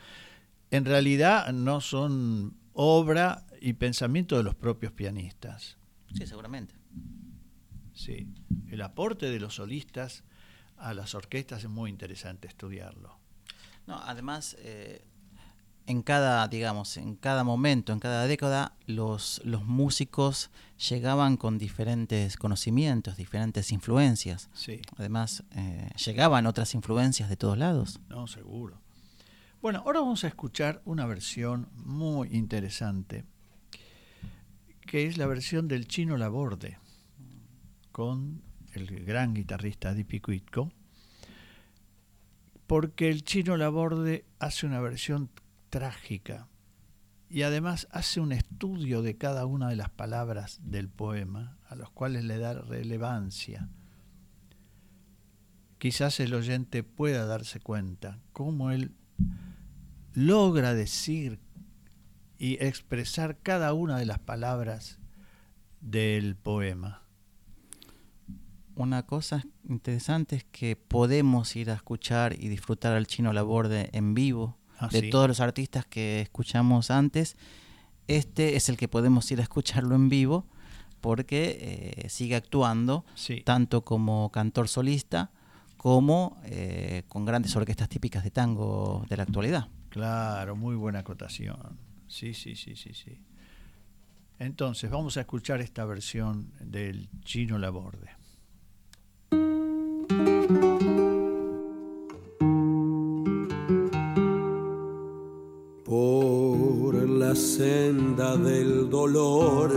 [0.70, 5.78] en realidad no son obra y pensamiento de los propios pianistas.
[6.14, 6.74] Sí, seguramente.
[7.98, 8.28] Sí,
[8.70, 10.22] el aporte de los solistas
[10.76, 13.18] a las orquestas es muy interesante estudiarlo.
[13.88, 15.04] No, además, eh,
[15.86, 20.52] en cada, digamos, en cada momento, en cada década, los, los músicos
[20.88, 24.48] llegaban con diferentes conocimientos, diferentes influencias.
[24.52, 24.80] Sí.
[24.96, 27.98] Además, eh, llegaban otras influencias de todos lados.
[28.08, 28.80] No, seguro.
[29.60, 33.24] Bueno, ahora vamos a escuchar una versión muy interesante,
[34.82, 36.78] que es la versión del Chino Laborde,
[37.98, 38.42] con
[38.74, 40.70] el gran guitarrista Dipi Cuitco,
[42.68, 45.30] porque el Chino Laborde hace una versión
[45.68, 46.46] trágica
[47.28, 51.90] y además hace un estudio de cada una de las palabras del poema, a los
[51.90, 53.68] cuales le da relevancia
[55.78, 58.92] quizás el oyente pueda darse cuenta cómo él
[60.14, 61.40] logra decir
[62.38, 65.00] y expresar cada una de las palabras
[65.80, 67.07] del poema.
[68.78, 74.14] Una cosa interesante es que podemos ir a escuchar y disfrutar al chino Laborde en
[74.14, 74.56] vivo.
[74.78, 75.10] Ah, de sí.
[75.10, 77.36] todos los artistas que escuchamos antes,
[78.06, 80.46] este es el que podemos ir a escucharlo en vivo
[81.00, 83.42] porque eh, sigue actuando Sí.
[83.44, 85.32] tanto como cantor solista
[85.76, 89.66] como eh, con grandes orquestas típicas de tango de la actualidad.
[89.88, 91.80] Claro, muy buena acotación.
[92.06, 93.18] Sí, sí, sí, sí, sí.
[94.38, 98.10] Entonces, vamos a escuchar esta versión del Chino Laborde.
[105.84, 109.72] Por la senda del dolor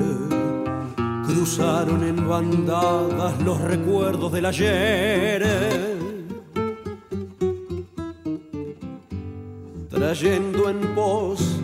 [1.26, 5.46] cruzaron en bandadas los recuerdos del ayer,
[9.90, 11.60] trayendo en pos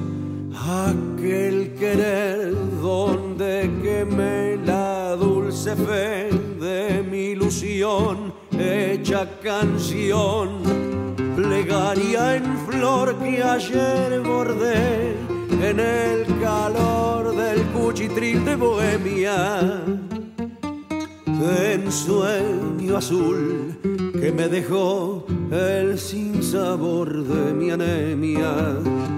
[0.53, 6.29] aquel querer donde quemé la dulce fe
[6.59, 8.06] de mi ilusión
[8.59, 10.61] hecha canción
[11.35, 15.15] plegaria en flor que ayer bordé
[15.61, 19.59] en el calor del cuchitril de Bohemia.
[21.25, 23.77] En sueño azul
[24.19, 28.51] que me dejó el sinsabor de mi anemia,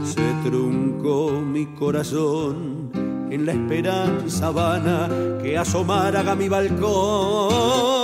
[0.03, 2.91] se truncó mi corazón
[3.31, 5.09] en la esperanza vana
[5.41, 7.98] que asomara a mi balcón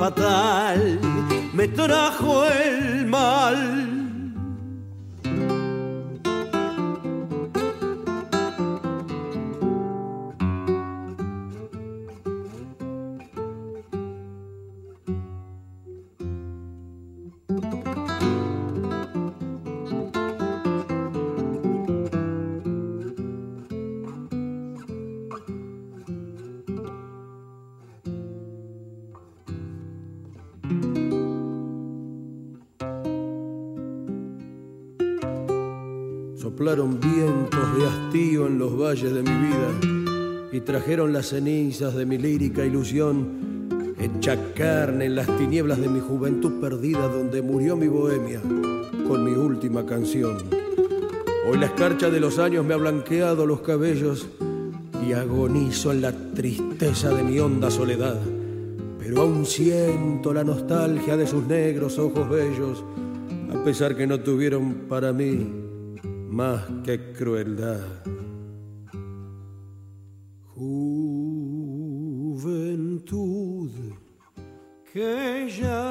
[0.00, 0.98] fatal
[1.52, 3.89] me trajo el mal.
[38.80, 45.16] Valles de mi vida y trajeron las cenizas de mi lírica ilusión, hecha carne en
[45.16, 48.40] las tinieblas de mi juventud perdida donde murió mi bohemia
[49.06, 50.38] con mi última canción.
[51.46, 54.26] Hoy la escarcha de los años me ha blanqueado los cabellos
[55.06, 58.18] y agonizo en la tristeza de mi honda soledad,
[58.98, 62.82] pero aún siento la nostalgia de sus negros ojos bellos,
[63.52, 65.46] a pesar que no tuvieron para mí
[66.30, 67.80] más que crueldad.
[75.00, 75.88] Que ya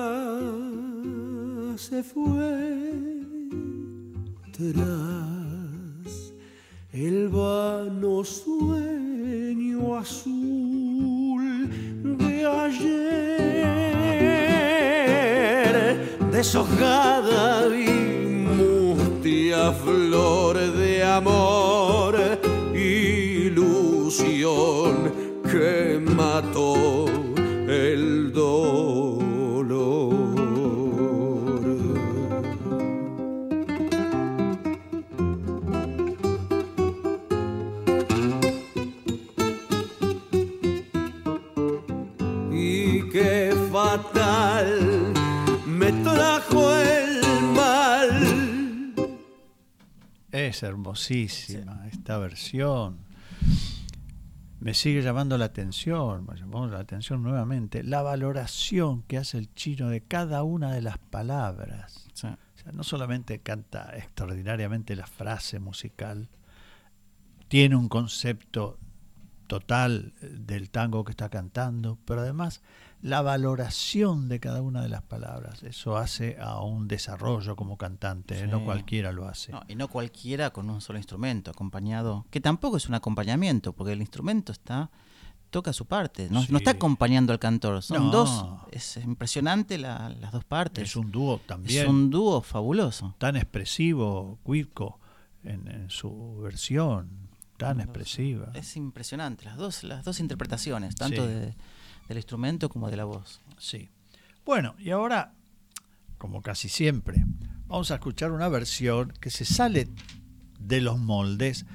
[1.75, 2.93] se fue
[4.55, 6.11] tras
[6.93, 11.43] el vano sueño azul
[12.19, 13.03] de ayer,
[16.31, 17.89] deshojada y
[18.59, 22.13] mustia flor de amor,
[22.75, 24.78] ilusión
[50.59, 52.97] Es hermosísima esta versión.
[54.59, 59.53] Me sigue llamando la atención, me llamó la atención nuevamente, la valoración que hace el
[59.53, 62.09] chino de cada una de las palabras.
[62.13, 62.27] Sí.
[62.27, 66.27] O sea, no solamente canta extraordinariamente la frase musical,
[67.47, 68.79] tiene un concepto
[69.47, 72.61] total del tango que está cantando, pero además
[73.01, 75.63] la valoración de cada una de las palabras.
[75.63, 78.47] Eso hace a un desarrollo como cantante, ¿eh?
[78.47, 78.65] no Sí.
[78.65, 79.51] cualquiera lo hace.
[79.53, 83.93] No, y no cualquiera con un solo instrumento, acompañado, que tampoco es un acompañamiento, porque
[83.93, 84.89] el instrumento está
[85.49, 86.51] toca su parte, no, Sí.
[86.51, 88.11] no está acompañando al cantor, son No.
[88.11, 90.83] dos, es impresionante la- las dos partes.
[90.83, 93.15] Es un dúo también Es un dúo fabuloso.
[93.17, 94.99] tan expresivo, Cuico,
[95.43, 98.51] en, en su versión, tan expresiva.
[98.53, 101.27] Es impresionante, las dos, las dos interpretaciones, tanto Sí.
[101.33, 101.55] de-
[102.09, 103.39] del instrumento como de la voz.
[103.57, 103.89] Sí.
[104.43, 105.33] Bueno, y ahora,
[106.17, 107.23] como casi siempre,
[107.67, 109.87] vamos a escuchar una versión que se sale
[110.59, 111.65] de los moldes,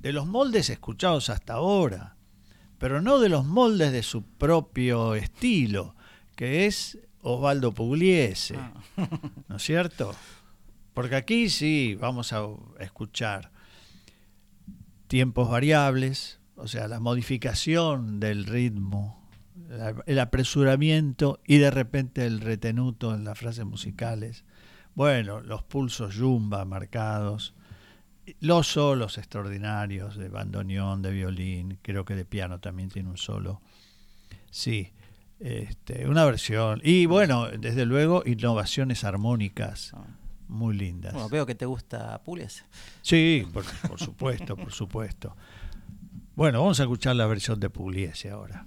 [0.00, 2.16] de los moldes escuchados hasta ahora,
[2.78, 5.94] pero no de los moldes de su propio estilo,
[6.34, 8.58] que es Osvaldo Pugliese,
[9.48, 10.12] ¿no es cierto?
[10.92, 12.44] Porque aquí sí vamos a
[12.80, 13.52] escuchar
[15.06, 19.23] tiempos variables, o sea, la modificación del ritmo,
[20.06, 24.44] el apresuramiento y de repente el retenuto en las frases musicales.
[24.94, 27.54] Bueno, los pulsos yumba marcados,
[28.40, 33.60] los solos extraordinarios de bandoneón, de violín, creo que de piano también tiene un solo.
[34.50, 34.92] Sí,
[35.40, 36.80] este, una versión.
[36.84, 39.92] Y bueno, desde luego, innovaciones armónicas
[40.48, 41.12] muy lindas.
[41.12, 42.64] Bueno, veo que te gusta Pules.
[43.02, 45.36] Sí, por, por supuesto, por supuesto.
[46.36, 48.66] Bueno, vamos a escuchar la versión de Pugliese ahora.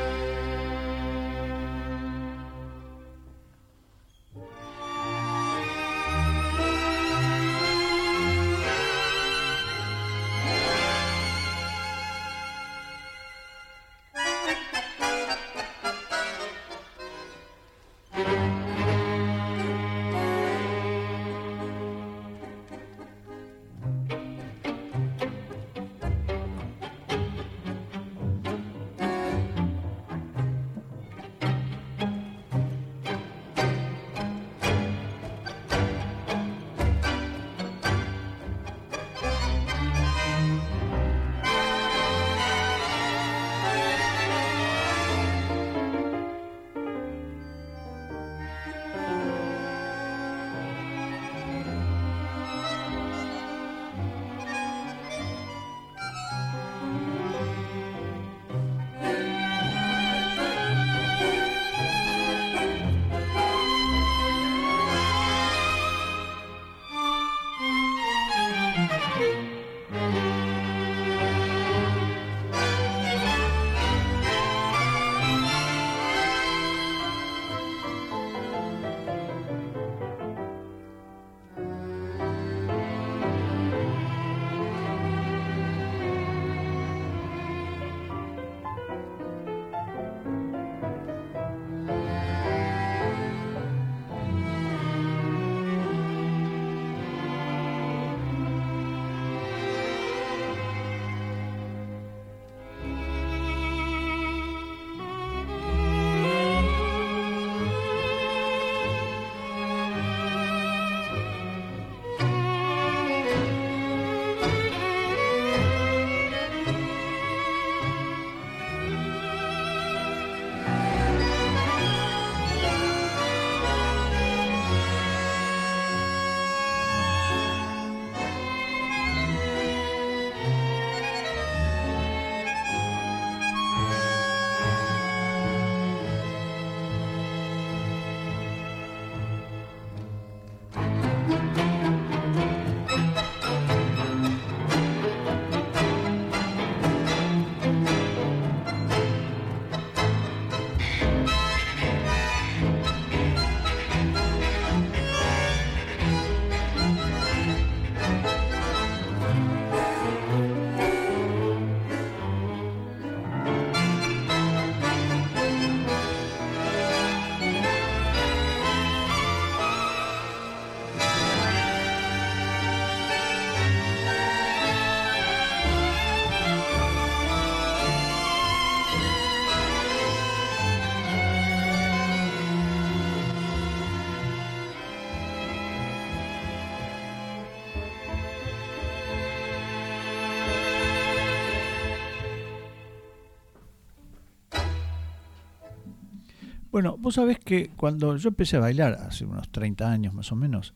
[196.71, 200.35] Bueno, vos sabés que cuando yo empecé a bailar, hace unos 30 años más o
[200.35, 200.73] menos,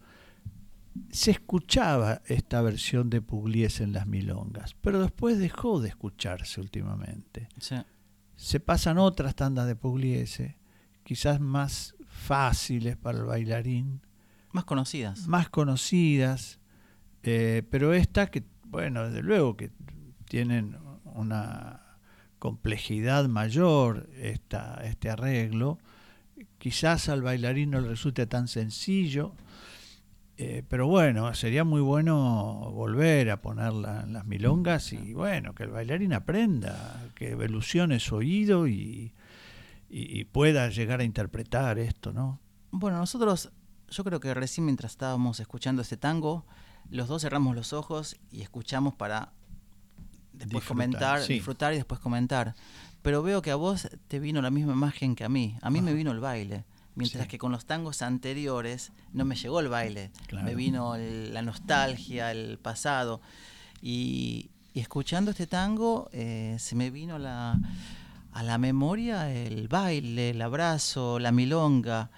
[1.10, 7.48] se escuchaba esta versión de Pugliese en las milongas, pero después dejó de escucharse últimamente.
[7.60, 7.76] Sí.
[8.36, 10.58] Se pasan otras tandas de Pugliese,
[11.04, 14.02] quizás más fáciles para el bailarín,
[14.52, 15.28] Más conocidas.
[15.28, 16.60] más conocidas,
[17.24, 19.72] eh, pero esta que, bueno, desde luego que
[20.28, 21.85] tienen una
[22.50, 25.80] complejidad mayor esta, este arreglo,
[26.60, 29.34] quizás al bailarín no le resulte tan sencillo,
[30.38, 35.64] eh, pero bueno, sería muy bueno volver a ponerla en las milongas y bueno, que
[35.64, 39.14] el bailarín aprenda, que evolucione su oído y,
[39.90, 42.40] y- y pueda llegar a interpretar esto, ¿no?
[42.70, 43.50] Bueno, nosotros,
[43.90, 46.46] yo creo que recién mientras estábamos escuchando este tango,
[46.92, 49.32] los dos cerramos los ojos y escuchamos para
[50.38, 51.34] después Disfrutar, comentar, sí.
[51.34, 52.56] disfrutar y después comentar.
[53.02, 55.58] Pero veo que a vos te vino la misma imagen que a mí.
[55.62, 56.64] A mí me vino el baile.
[56.96, 57.30] Mientras Sí.
[57.30, 60.12] que con los tangos anteriores no me llegó el baile.
[60.28, 60.46] Claro.
[60.46, 63.22] Me vino el- la nostalgia, el pasado.
[63.82, 67.60] Y, y escuchando este tango eh, se me vino la,
[68.32, 72.10] a la memoria el baile, el abrazo, la milonga.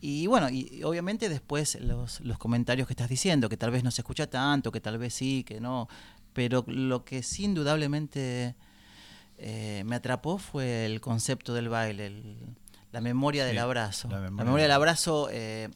[0.00, 3.84] Y bueno, y, y obviamente después los, los comentarios que estás diciendo, que tal vez
[3.84, 5.88] no se escucha tanto, que tal vez sí, que no.
[6.32, 8.54] Pero lo que sí indudablemente
[9.38, 12.36] eh, me atrapó fue el concepto del baile, el-
[12.92, 14.08] la memoria del abrazo.
[14.08, 15.68] la La memoria del- abrazo eh,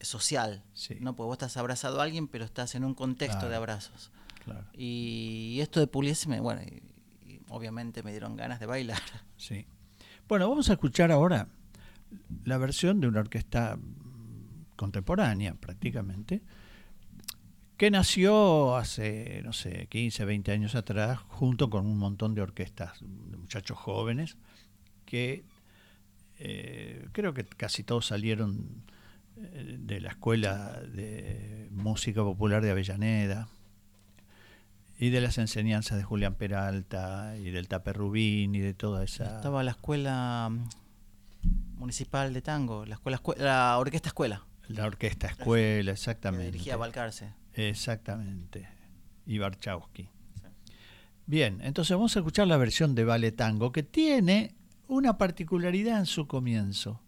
[0.00, 0.62] social.
[0.74, 0.96] Sí.
[1.00, 1.16] ¿no?
[1.16, 3.48] Porque vos estás abrazado a alguien, pero estás en un contexto Claro.
[3.50, 4.10] de abrazos.
[4.44, 6.82] Claro, Y esto de Pugliese, me, bueno, y-
[7.30, 8.98] y obviamente me dieron ganas de bailar.
[9.36, 9.66] sí.
[10.28, 11.48] Bueno, vamos a escuchar ahora
[12.44, 13.78] la versión de una orquesta
[14.76, 16.42] contemporánea prácticamente,
[17.78, 22.98] que nació hace, no sé, 15, 20 años atrás, junto con un montón de orquestas
[23.00, 24.36] de muchachos jóvenes,
[25.06, 25.44] que
[26.38, 28.82] eh, creo que casi todos salieron
[29.36, 33.48] eh, de la Escuela de Música Popular de Avellaneda
[34.98, 39.36] y de las enseñanzas de Julián Peralta y del Tape Rubín y de toda esa...
[39.36, 45.28] Estaba la escuela mm, municipal de tango, la escuela, escue- la orquesta escuela, La orquesta
[45.28, 46.46] escuela, que exactamente.
[46.46, 47.32] dirigía Balcarce.
[47.58, 48.68] Exactamente.
[49.26, 50.08] Y Barchowski.
[51.26, 54.54] Bien, entonces vamos a escuchar la versión de Vale Tango que tiene
[54.86, 57.02] una particularidad en su comienzo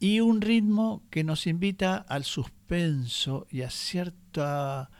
[0.00, 4.90] y un ritmo que nos invita al suspenso y a cierta,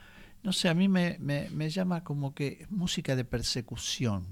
[0.44, 4.26] no sé, a mí me, me- me llama como que música de persecución,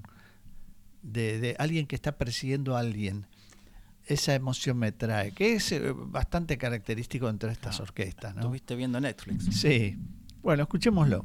[1.03, 3.26] de, de alguien que está persiguiendo a alguien.
[4.11, 8.34] Esa emoción me trae, que es eh, bastante característico entre estas Ah, orquestas.
[8.34, 8.40] ¿no?
[8.40, 9.44] Estuviste viendo Netflix.
[9.56, 9.96] Sí.
[10.42, 11.24] Bueno, escuchémoslo.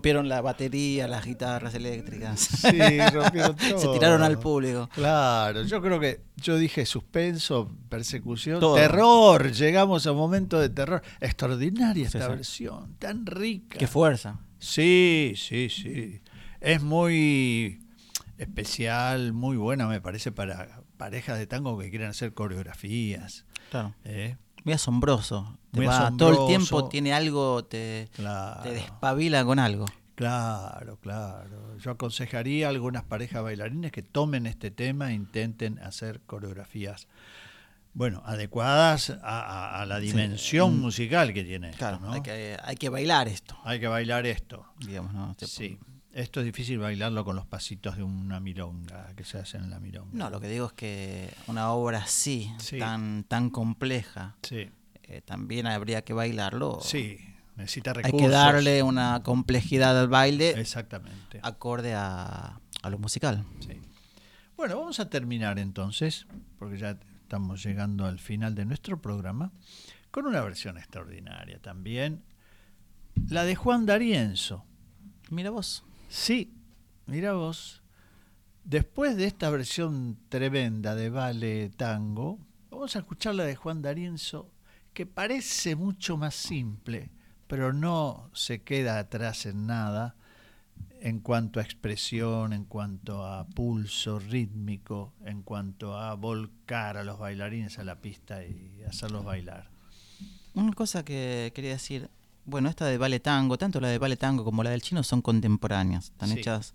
[0.00, 2.40] Rompieron la batería, las guitarras eléctricas.
[2.40, 2.78] Sí,
[3.12, 3.78] rompieron todo.
[3.78, 4.88] Se tiraron al público.
[4.94, 8.76] Claro, yo creo que yo dije suspenso, persecución, Todo.
[8.76, 9.52] terror.
[9.52, 11.02] Llegamos a un momento de terror.
[11.20, 12.30] Extraordinaria esta Sí, sí.
[12.30, 13.76] versión, tan rica.
[13.78, 14.40] Qué fuerza.
[14.58, 16.22] Sí, sí, sí.
[16.60, 17.80] Es muy
[18.38, 23.44] especial, muy buena, me parece, para parejas de tango que quieran hacer coreografías.
[23.70, 23.94] Claro.
[24.04, 24.38] ¿eh?
[24.64, 25.56] Muy asombroso.
[25.72, 28.62] Te Muy va- Todo el tiempo tiene algo, te, Claro.
[28.62, 29.86] te despabila con algo.
[30.14, 31.76] Claro, claro.
[31.78, 37.08] Yo aconsejaría a algunas parejas bailarines que tomen este tema e intenten hacer coreografías,
[37.94, 40.80] bueno, adecuadas a, a- a la dimensión Mm.
[40.80, 41.68] musical que tiene.
[41.70, 42.12] esto, Claro, ¿no?
[42.12, 44.66] hay, que, hay que bailar esto, Hay que bailar esto.
[44.78, 45.34] digamos, ¿no?
[45.34, 45.78] Te- Sí.
[46.12, 49.78] Esto es difícil bailarlo con los pasitos de una milonga que se hacen en la
[49.78, 50.10] milonga.
[50.12, 52.78] No, lo que digo es que una obra así, Sí.
[52.78, 54.68] tan, tan compleja, Sí,
[55.04, 56.78] eh, también habría que bailarlo.
[56.82, 57.18] sí.
[57.56, 58.20] Necesita Hay recursos.
[58.22, 61.40] que darle una complejidad al baile Exactamente.
[61.42, 63.44] acorde a, a lo musical.
[63.60, 63.78] Sí.
[64.56, 66.26] Bueno, vamos a terminar entonces,
[66.58, 69.52] porque ya estamos llegando al final de nuestro programa,
[70.10, 72.22] con una versión extraordinaria también,
[73.28, 74.64] la de Juan D'Arienzo.
[75.28, 75.84] Mira vos.
[76.10, 76.52] Sí,
[77.06, 77.84] mira vos,
[78.64, 84.50] después de esta versión tremenda de Vale Tango, vamos a escuchar la de Juan D'Arienzo,
[84.92, 87.12] que parece mucho más simple,
[87.46, 90.16] pero no se queda atrás en nada
[91.00, 97.20] en cuanto a expresión, en cuanto a pulso rítmico, en cuanto a volcar a los
[97.20, 99.70] bailarines a la pista y hacerlos bailar.
[100.54, 102.10] Una cosa que quería decir,
[102.50, 105.22] bueno, esta de Vale Tango, tanto la de Vale Tango como la del chino son
[105.22, 106.38] contemporáneas, están Sí.
[106.40, 106.74] hechas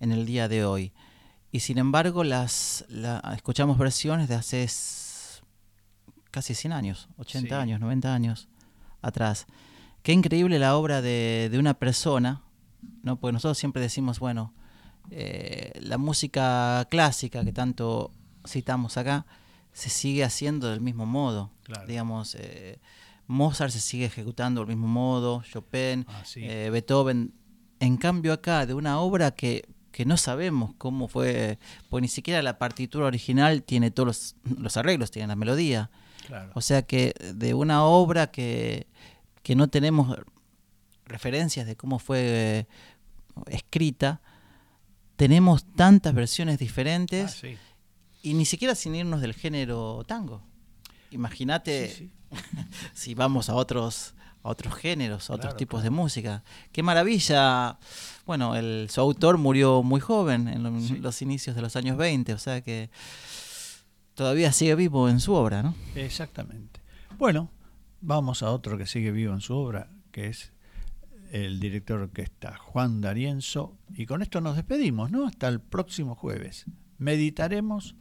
[0.00, 0.92] en el día de hoy.
[1.52, 4.66] Y sin embargo, las la- escuchamos versiones de hace
[6.30, 7.62] casi 100 años, 80 Sí.
[7.62, 8.48] años, 90 años
[9.02, 9.46] atrás.
[10.02, 12.42] Qué increíble la obra de, de una persona,
[13.02, 13.16] ¿no?
[13.16, 14.52] Porque nosotros siempre decimos, bueno,
[15.10, 18.10] eh, la música clásica que tanto
[18.46, 19.24] citamos acá
[19.72, 21.50] se sigue haciendo del mismo modo.
[21.64, 21.86] Claro.
[21.86, 22.78] Digamos, eh,
[23.26, 26.40] Mozart se sigue ejecutando del mismo modo, Chopin, Ah, sí.
[26.44, 27.32] eh, Beethoven.
[27.80, 31.58] En cambio acá, de una obra que, que no sabemos cómo fue,
[31.90, 34.06] pues ni siquiera la partitura original tiene todos
[34.44, 35.90] los, los arreglos, tiene la melodía.
[36.26, 36.50] Claro.
[36.54, 38.86] O sea que de una obra que,
[39.42, 40.16] que no tenemos
[41.04, 42.66] referencias de cómo fue eh,
[43.48, 44.20] escrita,
[45.16, 47.56] tenemos tantas versiones diferentes Ah, sí.
[48.22, 50.42] y ni siquiera sin irnos del género tango.
[51.10, 52.10] Imagínate Sí, sí.
[52.94, 55.84] si vamos a otros a otros géneros, a otros Claro, tipos claro.
[55.84, 56.44] de música.
[56.70, 57.78] Qué maravilla.
[58.26, 60.98] Bueno, el, su autor murió muy joven, en lo- Sí.
[60.98, 62.88] los inicios de los años 20, o sea que
[64.14, 65.74] todavía sigue vivo en su obra, ¿no?
[65.96, 66.80] Exactamente.
[67.18, 67.50] Bueno,
[68.00, 70.52] vamos a otro que sigue vivo en su obra, que es
[71.32, 73.76] el director de orquesta Juan D'Arienzo.
[73.96, 75.26] Y con esto nos despedimos, ¿no?
[75.26, 76.66] Hasta el próximo jueves.
[76.98, 77.96] Meditaremos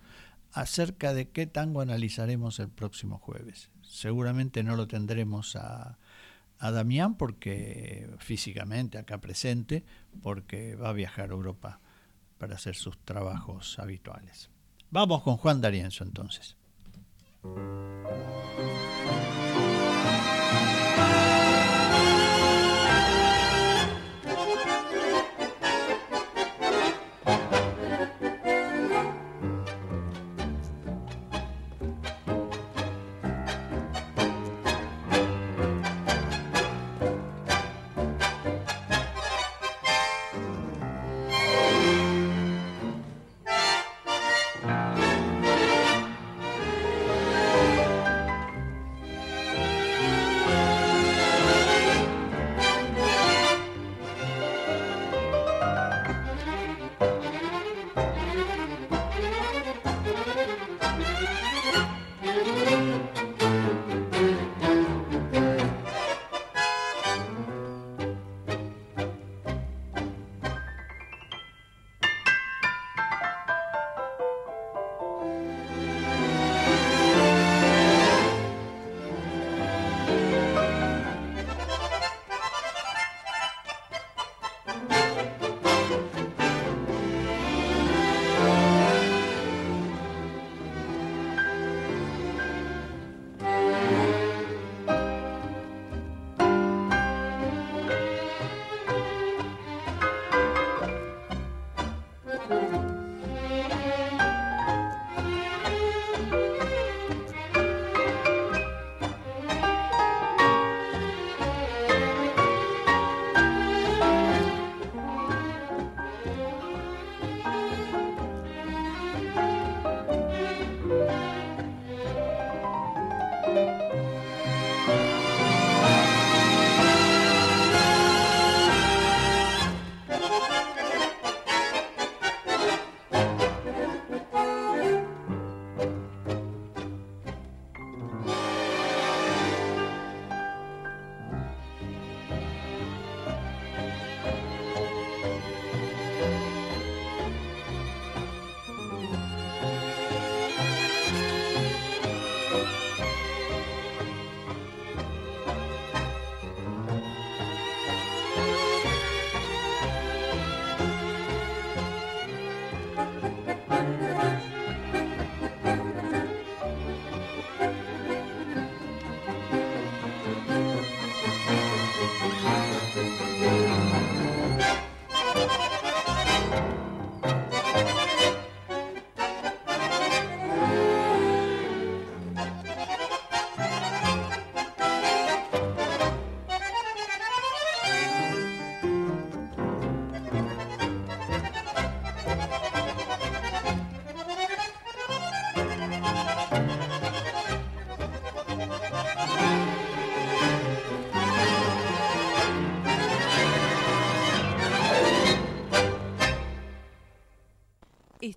[0.53, 3.69] acerca de qué tango analizaremos el próximo jueves.
[3.89, 5.97] Seguramente no lo tendremos a,
[6.59, 9.83] a Damián porque físicamente acá presente,
[10.21, 11.79] porque va a viajar a Europa
[12.37, 14.49] para hacer sus trabajos habituales.
[14.91, 16.55] Vamos con Juan D'Arienzo entonces.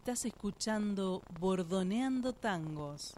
[0.09, 3.13] Estás escuchando Bordoneando Tangos.